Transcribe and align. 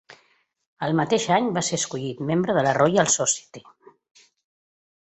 El 0.87 0.95
mateix 0.99 1.27
any 1.35 1.51
va 1.59 1.63
ser 1.67 1.79
escollit 1.83 2.25
membre 2.31 2.59
de 2.59 2.65
la 2.69 2.75
Royal 2.81 3.13
Society. 3.21 3.65